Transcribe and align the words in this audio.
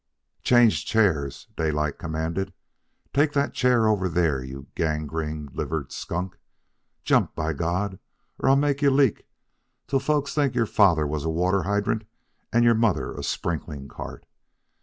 "Change 0.41 0.83
chairs," 0.87 1.45
Daylight 1.55 1.99
commanded. 1.99 2.53
"Take 3.13 3.33
that 3.33 3.53
chair 3.53 3.87
over 3.87 4.09
there, 4.09 4.43
you 4.43 4.65
gangrene 4.73 5.47
livered 5.53 5.91
skunk. 5.91 6.39
Jump! 7.03 7.35
By 7.35 7.53
God! 7.53 7.99
or 8.39 8.49
I'll 8.49 8.55
make 8.55 8.81
you 8.81 8.89
leak 8.89 9.27
till 9.85 9.99
folks'll 9.99 10.33
think 10.41 10.55
your 10.55 10.65
father 10.65 11.05
was 11.05 11.23
a 11.23 11.29
water 11.29 11.61
hydrant 11.61 12.05
and 12.51 12.63
your 12.63 12.73
mother 12.73 13.13
a 13.13 13.21
sprinkling 13.21 13.89
cart. 13.89 14.25